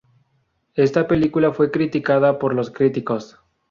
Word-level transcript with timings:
Esta 0.73 1.07
película 1.07 1.53
fue 1.53 1.69
criticada 1.69 2.39
por 2.39 2.55
los 2.55 2.71
críticos. 2.71 3.39